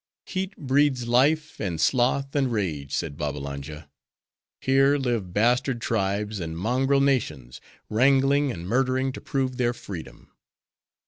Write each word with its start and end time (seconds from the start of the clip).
"Heat 0.25 0.57
breeds 0.57 1.07
life, 1.07 1.59
and 1.59 1.79
sloth, 1.79 2.35
and 2.35 2.51
rage," 2.51 2.91
said 2.91 3.17
Babbalanja. 3.17 3.87
"Here 4.59 4.97
live 4.97 5.31
bastard 5.31 5.79
tribes 5.79 6.39
and 6.39 6.57
mongrel 6.57 7.01
nations; 7.01 7.61
wrangling 7.87 8.51
and 8.51 8.67
murdering 8.67 9.11
to 9.11 9.21
prove 9.21 9.57
their 9.57 9.73
freedom. 9.75 10.31